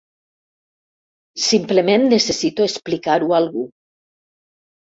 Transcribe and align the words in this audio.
Simplement 1.49 2.07
necessito 2.15 2.67
explicar-ho 2.69 3.31
a 3.37 3.41
algú. 3.43 3.69